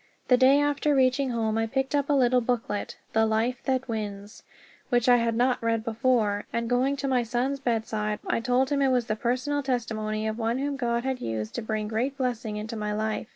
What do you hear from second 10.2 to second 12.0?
of one whom God had used to bring